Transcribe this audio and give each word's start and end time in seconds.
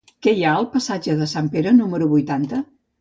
Què 0.27 0.31
hi 0.37 0.39
ha 0.45 0.53
al 0.61 0.67
passatge 0.77 1.17
de 1.19 1.27
Sant 1.35 1.51
Pere 1.57 1.75
número 1.77 2.09
vuitanta? 2.15 2.63